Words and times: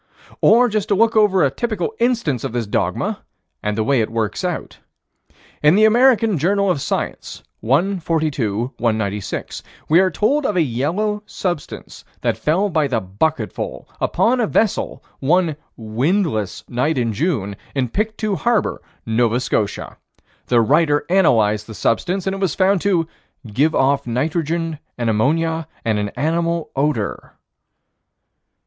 Or 0.41 0.67
just 0.67 0.87
to 0.87 0.95
look 0.95 1.15
over 1.15 1.43
a 1.43 1.51
typical 1.51 1.93
instance 1.99 2.43
of 2.43 2.53
this 2.53 2.65
dogma, 2.65 3.19
and 3.61 3.77
the 3.77 3.83
way 3.83 4.01
it 4.01 4.09
works 4.09 4.43
out: 4.43 4.79
In 5.61 5.75
the 5.75 5.85
American 5.85 6.39
Journal 6.39 6.71
of 6.71 6.81
Science, 6.81 7.43
1 7.59 7.99
42 7.99 8.73
196, 8.79 9.61
we 9.89 9.99
are 9.99 10.09
told 10.09 10.43
of 10.47 10.55
a 10.55 10.63
yellow 10.63 11.21
substance 11.27 12.03
that 12.21 12.35
fell 12.35 12.67
by 12.67 12.87
the 12.87 12.99
bucketful 12.99 13.87
upon 14.01 14.39
a 14.39 14.47
vessel, 14.47 15.03
one 15.19 15.55
"windless" 15.77 16.63
night 16.67 16.97
in 16.97 17.13
June, 17.13 17.55
in 17.75 17.87
Pictou 17.87 18.33
Harbor, 18.35 18.81
Nova 19.05 19.39
Scotia. 19.39 19.97
The 20.47 20.61
writer 20.61 21.05
analyzed 21.09 21.67
the 21.67 21.75
substance, 21.75 22.25
and 22.25 22.33
it 22.33 22.39
was 22.39 22.55
found 22.55 22.81
to 22.81 23.07
"give 23.45 23.75
off 23.75 24.07
nitrogen 24.07 24.79
and 24.97 25.11
ammonia 25.11 25.67
and 25.85 25.99
an 25.99 26.09
animal 26.15 26.71
odor." 26.75 27.33